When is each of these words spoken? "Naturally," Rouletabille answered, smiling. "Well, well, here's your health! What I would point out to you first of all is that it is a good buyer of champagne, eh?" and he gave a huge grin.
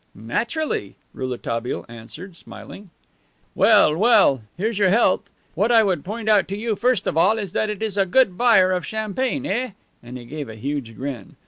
"Naturally," 0.15 0.95
Rouletabille 1.13 1.85
answered, 1.87 2.35
smiling. 2.35 2.89
"Well, 3.53 3.95
well, 3.95 4.41
here's 4.57 4.79
your 4.79 4.89
health! 4.89 5.29
What 5.53 5.71
I 5.71 5.83
would 5.83 6.03
point 6.03 6.27
out 6.27 6.47
to 6.47 6.57
you 6.57 6.75
first 6.75 7.05
of 7.05 7.17
all 7.17 7.37
is 7.37 7.51
that 7.51 7.69
it 7.69 7.83
is 7.83 7.97
a 7.99 8.07
good 8.07 8.35
buyer 8.35 8.71
of 8.71 8.83
champagne, 8.83 9.45
eh?" 9.45 9.73
and 10.01 10.17
he 10.17 10.25
gave 10.25 10.49
a 10.49 10.55
huge 10.55 10.95
grin. 10.95 11.35